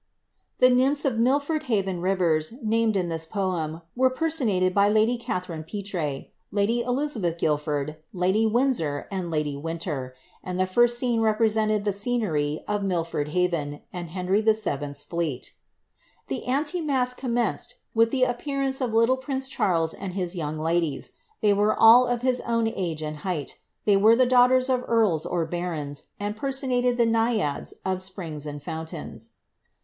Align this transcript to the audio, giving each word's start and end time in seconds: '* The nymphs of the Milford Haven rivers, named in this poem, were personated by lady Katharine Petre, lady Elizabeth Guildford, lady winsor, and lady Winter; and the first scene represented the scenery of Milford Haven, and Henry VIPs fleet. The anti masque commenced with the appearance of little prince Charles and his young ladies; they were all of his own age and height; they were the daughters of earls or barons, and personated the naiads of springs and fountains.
'* 0.31 0.57
The 0.57 0.71
nymphs 0.71 1.05
of 1.05 1.13
the 1.13 1.19
Milford 1.19 1.65
Haven 1.69 2.01
rivers, 2.01 2.53
named 2.63 2.97
in 2.97 3.09
this 3.09 3.27
poem, 3.27 3.83
were 3.95 4.09
personated 4.09 4.73
by 4.73 4.89
lady 4.89 5.15
Katharine 5.15 5.63
Petre, 5.63 6.25
lady 6.51 6.81
Elizabeth 6.81 7.37
Guildford, 7.37 7.97
lady 8.11 8.47
winsor, 8.47 9.07
and 9.11 9.29
lady 9.29 9.55
Winter; 9.55 10.15
and 10.43 10.59
the 10.59 10.65
first 10.65 10.97
scene 10.97 11.19
represented 11.21 11.83
the 11.85 11.93
scenery 11.93 12.63
of 12.67 12.81
Milford 12.83 13.27
Haven, 13.27 13.81
and 13.93 14.09
Henry 14.09 14.41
VIPs 14.41 15.03
fleet. 15.05 15.53
The 16.29 16.45
anti 16.47 16.81
masque 16.81 17.17
commenced 17.19 17.75
with 17.93 18.09
the 18.09 18.23
appearance 18.23 18.81
of 18.81 18.95
little 18.95 19.17
prince 19.17 19.47
Charles 19.47 19.93
and 19.93 20.13
his 20.13 20.35
young 20.35 20.57
ladies; 20.57 21.11
they 21.41 21.53
were 21.53 21.79
all 21.79 22.07
of 22.07 22.23
his 22.23 22.41
own 22.47 22.67
age 22.67 23.03
and 23.03 23.17
height; 23.17 23.59
they 23.85 23.97
were 23.97 24.15
the 24.15 24.25
daughters 24.25 24.67
of 24.67 24.83
earls 24.87 25.27
or 25.27 25.45
barons, 25.45 26.05
and 26.19 26.35
personated 26.35 26.97
the 26.97 27.05
naiads 27.05 27.75
of 27.85 28.01
springs 28.01 28.47
and 28.47 28.63
fountains. 28.63 29.33